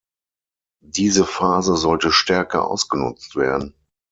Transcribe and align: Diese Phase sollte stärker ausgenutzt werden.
Diese 0.83 1.25
Phase 1.25 1.77
sollte 1.77 2.11
stärker 2.11 2.67
ausgenutzt 2.67 3.35
werden. 3.35 3.75